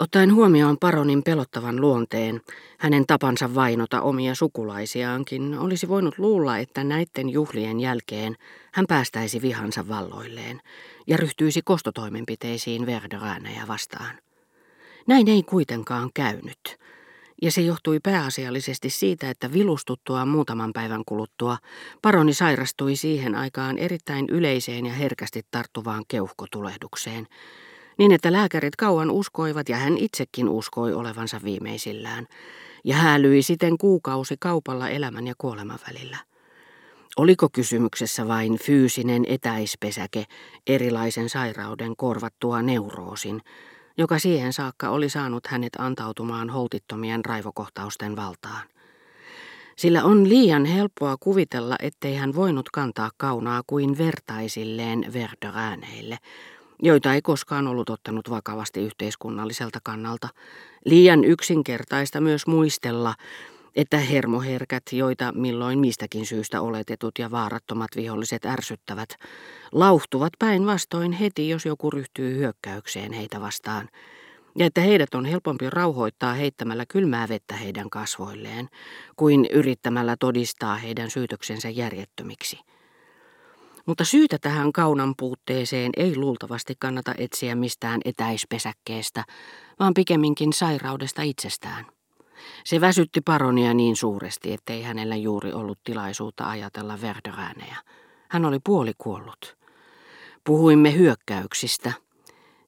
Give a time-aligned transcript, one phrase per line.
[0.00, 2.40] Ottaen huomioon paronin pelottavan luonteen,
[2.78, 8.36] hänen tapansa vainota omia sukulaisiaankin, olisi voinut luulla, että näiden juhlien jälkeen
[8.72, 10.60] hän päästäisi vihansa valloilleen
[11.06, 14.18] ja ryhtyisi kostotoimenpiteisiin Verderääneja vastaan.
[15.06, 16.78] Näin ei kuitenkaan käynyt,
[17.42, 21.58] ja se johtui pääasiallisesti siitä, että vilustuttua muutaman päivän kuluttua
[22.02, 27.26] paroni sairastui siihen aikaan erittäin yleiseen ja herkästi tarttuvaan keuhkotulehdukseen,
[28.00, 32.26] niin että lääkärit kauan uskoivat ja hän itsekin uskoi olevansa viimeisillään,
[32.84, 36.16] ja häälyi siten kuukausi kaupalla elämän ja kuoleman välillä.
[37.16, 40.24] Oliko kysymyksessä vain fyysinen etäispesäke
[40.66, 43.40] erilaisen sairauden korvattua neuroosin,
[43.98, 48.62] joka siihen saakka oli saanut hänet antautumaan holtittomien raivokohtausten valtaan?
[49.76, 56.18] Sillä on liian helppoa kuvitella, ettei hän voinut kantaa kaunaa kuin vertaisilleen verdörääneille,
[56.82, 60.28] joita ei koskaan ollut ottanut vakavasti yhteiskunnalliselta kannalta.
[60.84, 63.14] Liian yksinkertaista myös muistella,
[63.76, 69.08] että hermoherkät, joita milloin mistäkin syystä oletetut ja vaarattomat viholliset ärsyttävät,
[69.72, 73.88] lauhtuvat päinvastoin heti, jos joku ryhtyy hyökkäykseen heitä vastaan,
[74.58, 78.68] ja että heidät on helpompi rauhoittaa heittämällä kylmää vettä heidän kasvoilleen,
[79.16, 82.58] kuin yrittämällä todistaa heidän syytöksensä järjettömiksi.
[83.86, 89.24] Mutta syytä tähän kaunan puutteeseen ei luultavasti kannata etsiä mistään etäispesäkkeestä,
[89.78, 91.86] vaan pikemminkin sairaudesta itsestään.
[92.64, 97.76] Se väsytti paronia niin suuresti, ettei hänellä juuri ollut tilaisuutta ajatella Verderääneä.
[98.28, 99.56] Hän oli puoli kuollut.
[100.44, 101.92] Puhuimme hyökkäyksistä.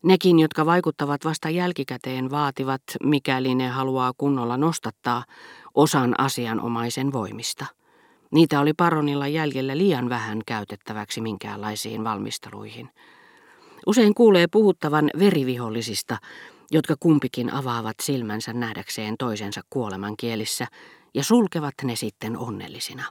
[0.03, 5.25] Nekin, jotka vaikuttavat vasta jälkikäteen, vaativat, mikäli ne haluaa kunnolla nostattaa,
[5.75, 7.67] osan asianomaisen voimista–
[8.33, 12.91] Niitä oli paronilla jäljellä liian vähän käytettäväksi minkäänlaisiin valmisteluihin.
[13.87, 16.19] Usein kuulee puhuttavan verivihollisista,
[16.71, 20.67] jotka kumpikin avaavat silmänsä nähdäkseen toisensa kuoleman kielissä
[21.15, 23.05] ja sulkevat ne sitten onnellisina.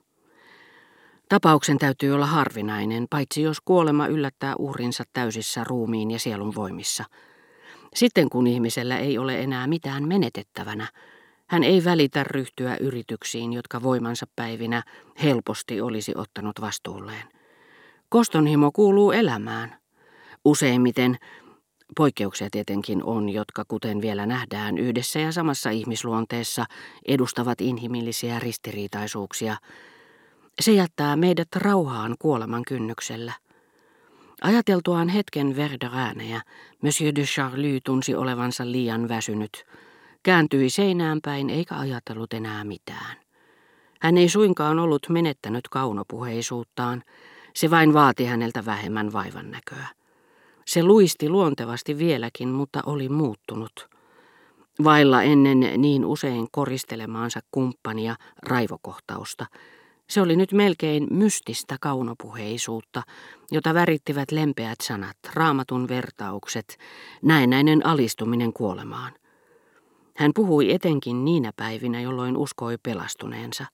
[1.29, 7.05] Tapauksen täytyy olla harvinainen, paitsi jos kuolema yllättää uhrinsa täysissä ruumiin ja sielun voimissa.
[7.95, 10.87] Sitten kun ihmisellä ei ole enää mitään menetettävänä,
[11.51, 14.83] hän ei välitä ryhtyä yrityksiin, jotka voimansa päivinä
[15.23, 17.23] helposti olisi ottanut vastuulleen.
[18.09, 19.77] Kostonhimo kuuluu elämään.
[20.45, 21.17] Useimmiten,
[21.97, 26.65] poikkeuksia tietenkin on, jotka kuten vielä nähdään yhdessä ja samassa ihmisluonteessa
[27.07, 29.57] edustavat inhimillisiä ristiriitaisuuksia.
[30.61, 33.33] Se jättää meidät rauhaan kuoleman kynnyksellä.
[34.41, 36.41] Ajateltuaan hetken Verderäänejä,
[36.81, 39.51] Monsieur de Charlie tunsi olevansa liian väsynyt–
[40.23, 43.17] Kääntyi seinään päin eikä ajatellut enää mitään.
[44.01, 47.03] Hän ei suinkaan ollut menettänyt kaunopuheisuuttaan,
[47.55, 49.87] se vain vaati häneltä vähemmän vaivan näköä.
[50.65, 53.89] Se luisti luontevasti vieläkin, mutta oli muuttunut.
[54.83, 59.45] Vailla ennen niin usein koristelemaansa kumppania raivokohtausta.
[60.09, 63.01] Se oli nyt melkein mystistä kaunopuheisuutta,
[63.51, 66.77] jota värittivät lempeät sanat, raamatun vertaukset,
[67.21, 69.20] näennäinen alistuminen kuolemaan.
[70.21, 73.65] Hän puhui etenkin niinä päivinä, jolloin uskoi pelastuneensa.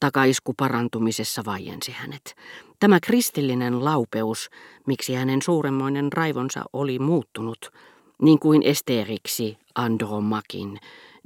[0.00, 2.34] Takaisku parantumisessa vaiensi hänet.
[2.80, 4.50] Tämä kristillinen laupeus,
[4.86, 7.70] miksi hänen suuremmoinen raivonsa oli muuttunut,
[8.22, 10.78] niin kuin Esteriksi Andromakin,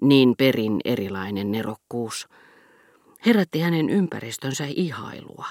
[0.02, 2.28] niin perin erilainen nerokkuus,
[3.26, 5.46] herätti hänen ympäristönsä ihailua.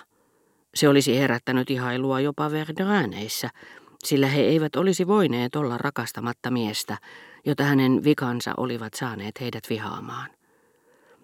[0.75, 3.49] Se olisi herättänyt ihailua jopa Verdraneissä,
[4.03, 6.97] sillä he eivät olisi voineet olla rakastamatta miestä,
[7.45, 10.29] jota hänen vikansa olivat saaneet heidät vihaamaan.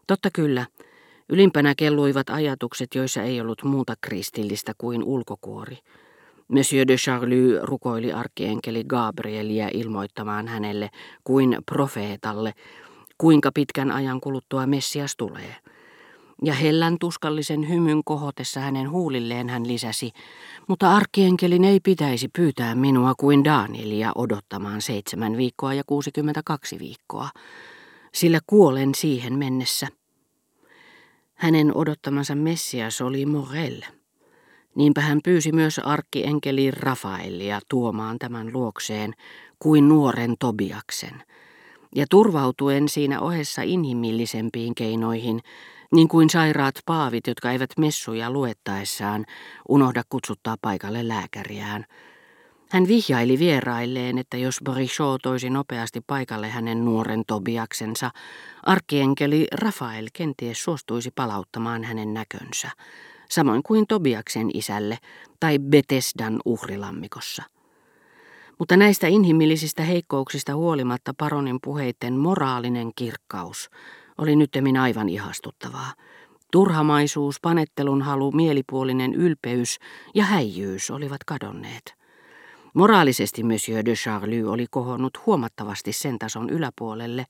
[0.07, 0.65] Totta kyllä,
[1.29, 5.77] ylimpänä kelluivat ajatukset, joissa ei ollut muuta kristillistä kuin ulkokuori.
[6.47, 10.89] Monsieur de Charlie rukoili arkkienkeli Gabrielia ilmoittamaan hänelle
[11.23, 12.53] kuin profeetalle,
[13.17, 15.55] kuinka pitkän ajan kuluttua Messias tulee–
[16.43, 20.11] ja hellän tuskallisen hymyn kohotessa hänen huulilleen hän lisäsi,
[20.67, 27.29] mutta arkkienkelin ei pitäisi pyytää minua kuin Danielia odottamaan seitsemän viikkoa ja 62 viikkoa,
[28.13, 29.87] sillä kuolen siihen mennessä.
[31.35, 33.81] Hänen odottamansa Messias oli Morel.
[34.75, 39.13] Niinpä hän pyysi myös arkkienkeli Rafaelia tuomaan tämän luokseen
[39.59, 41.23] kuin nuoren Tobiaksen,
[41.95, 45.41] ja turvautuen siinä ohessa inhimillisempiin keinoihin,
[45.91, 49.25] niin kuin sairaat paavit, jotka eivät messuja luettaessaan
[49.69, 51.85] unohda kutsuttaa paikalle lääkäriään.
[52.69, 58.11] Hän vihjaili vierailleen, että jos Brichot toisi nopeasti paikalle hänen nuoren Tobiaksensa,
[58.63, 62.69] arkkienkeli Rafael kenties suostuisi palauttamaan hänen näkönsä,
[63.29, 64.97] samoin kuin Tobiaksen isälle
[65.39, 67.43] tai Betesdan uhrilammikossa.
[68.59, 73.69] Mutta näistä inhimillisistä heikkouksista huolimatta paronin puheitten moraalinen kirkkaus
[74.17, 75.93] oli nyttemmin aivan ihastuttavaa.
[76.51, 79.79] Turhamaisuus, panettelun halu, mielipuolinen ylpeys
[80.15, 81.95] ja häijyys olivat kadonneet.
[82.73, 87.25] Moraalisesti Monsieur de Charlie oli kohonnut huomattavasti sen tason yläpuolelle,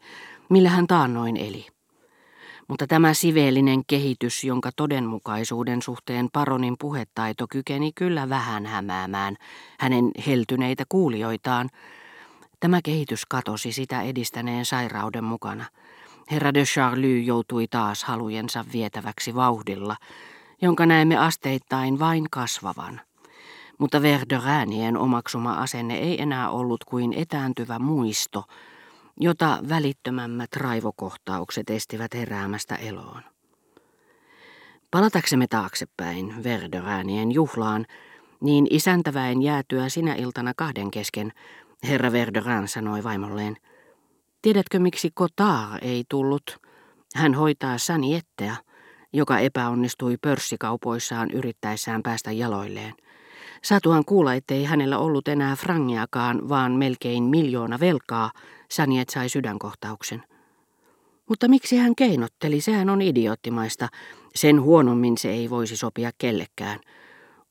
[0.50, 1.68] millä hän taannoin eli.
[2.68, 9.36] Mutta tämä siveellinen kehitys, jonka todenmukaisuuden suhteen paronin puhetaito kykeni kyllä vähän hämäämään
[9.80, 11.70] hänen heltyneitä kuulijoitaan,
[12.60, 15.66] tämä kehitys katosi sitä edistäneen sairauden mukana.
[16.32, 19.96] Herra de Charlie joutui taas halujensa vietäväksi vauhdilla,
[20.62, 23.02] jonka näemme asteittain vain kasvavan.
[23.78, 28.44] Mutta Verderäänien omaksuma asenne ei enää ollut kuin etääntyvä muisto,
[29.20, 33.22] jota välittömämmät raivokohtaukset estivät heräämästä eloon.
[34.92, 37.86] Palataksemme taaksepäin Verderäänien juhlaan,
[38.42, 41.32] niin isäntäväen jäätyä sinä iltana kahden kesken,
[41.84, 43.58] herra Verderään sanoi vaimolleen,
[44.46, 46.58] tiedätkö miksi Kotar ei tullut?
[47.16, 48.56] Hän hoitaa Saniettea,
[49.14, 52.94] joka epäonnistui pörssikaupoissaan yrittäessään päästä jaloilleen.
[53.64, 58.32] Saatuaan kuulla, ettei hänellä ollut enää frangiakaan, vaan melkein miljoona velkaa,
[58.72, 60.24] Saniet sai sydänkohtauksen.
[61.30, 63.88] Mutta miksi hän keinotteli, sehän on idioottimaista.
[64.36, 66.80] Sen huonommin se ei voisi sopia kellekään.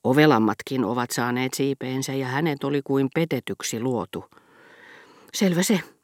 [0.03, 4.25] Ovelammatkin ovat saaneet siipeensä ja hänet oli kuin petetyksi luotu.
[5.33, 5.94] Selvä se.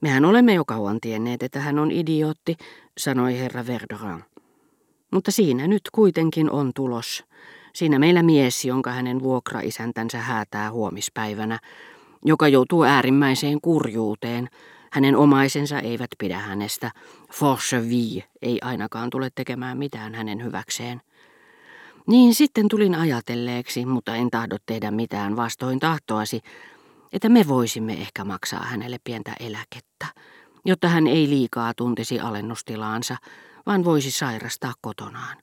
[0.00, 2.56] Mehän olemme jo kauan tienneet, että hän on idiootti,
[2.98, 4.24] sanoi herra Verderin.
[5.10, 7.24] Mutta siinä nyt kuitenkin on tulos.
[7.74, 11.58] Siinä meillä mies, jonka hänen vuokraisäntänsä häätää huomispäivänä,
[12.24, 14.48] joka joutuu äärimmäiseen kurjuuteen.
[14.92, 16.90] Hänen omaisensa eivät pidä hänestä.
[17.32, 21.00] Force vie ei ainakaan tule tekemään mitään hänen hyväkseen.
[22.06, 26.40] Niin sitten tulin ajatelleeksi, mutta en tahdo tehdä mitään vastoin tahtoasi,
[27.12, 30.06] että me voisimme ehkä maksaa hänelle pientä eläkettä,
[30.64, 33.16] jotta hän ei liikaa tuntisi alennustilaansa,
[33.66, 35.36] vaan voisi sairastaa kotonaan.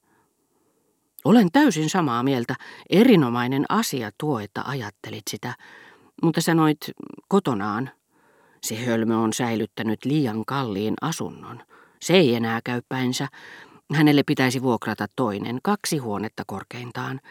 [1.26, 2.56] Olen täysin samaa mieltä.
[2.90, 5.56] Erinomainen asia tuo, että ajattelit sitä.
[6.24, 6.78] Mutta sanoit
[7.28, 7.90] kotonaan.
[8.64, 11.64] Se hölmö on säilyttänyt liian kalliin asunnon.
[12.02, 13.28] Se ei enää käy päinsä.
[13.94, 17.22] Hänelle pitäisi vuokrata toinen, kaksi huonetta korkeintaan.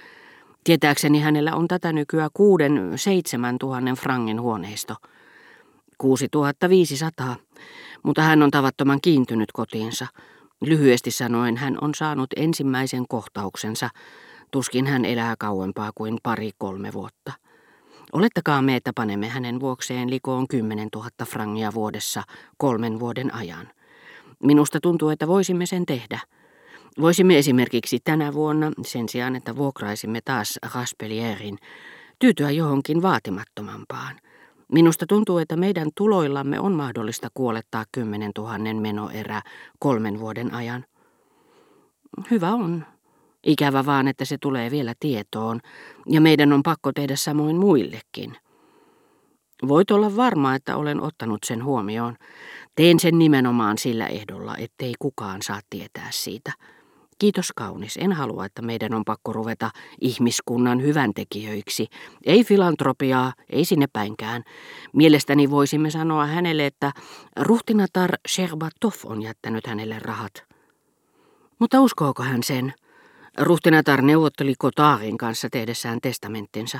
[0.66, 4.94] Tietääkseni hänellä on tätä nykyä kuuden, seitsemän tuhannen frangin huoneisto.
[5.98, 7.36] 6500,
[8.02, 10.06] mutta hän on tavattoman kiintynyt kotiinsa.
[10.60, 13.90] Lyhyesti sanoen hän on saanut ensimmäisen kohtauksensa.
[14.50, 17.32] Tuskin hän elää kauempaa kuin pari-kolme vuotta.
[18.12, 22.22] Olettakaa me, että panemme hänen vuokseen likoon 10 000 frangia vuodessa
[22.56, 23.68] kolmen vuoden ajan.
[24.42, 26.20] Minusta tuntuu, että voisimme sen tehdä.
[27.00, 31.58] Voisimme esimerkiksi tänä vuonna, sen sijaan että vuokraisimme taas Raspelierin,
[32.18, 34.16] tyytyä johonkin vaatimattomampaan.
[34.72, 39.42] Minusta tuntuu, että meidän tuloillamme on mahdollista kuolettaa 10 000 menoerä
[39.78, 40.84] kolmen vuoden ajan.
[42.30, 42.84] Hyvä on,
[43.46, 45.60] Ikävä vaan, että se tulee vielä tietoon,
[46.06, 48.36] ja meidän on pakko tehdä samoin muillekin.
[49.68, 52.16] Voit olla varma, että olen ottanut sen huomioon.
[52.74, 56.52] Teen sen nimenomaan sillä ehdolla, ettei kukaan saa tietää siitä.
[57.18, 59.70] Kiitos kaunis, en halua, että meidän on pakko ruveta
[60.00, 61.86] ihmiskunnan hyväntekijöiksi.
[62.26, 64.42] Ei filantropiaa, ei sinne päinkään.
[64.92, 66.92] Mielestäni voisimme sanoa hänelle, että
[67.40, 70.44] ruhtinatar Sherbatov on jättänyt hänelle rahat.
[71.58, 72.74] Mutta uskooko hän sen?
[73.38, 76.74] Ruhtinatar neuvotteli Kotaarin kanssa tehdessään testamenttinsa.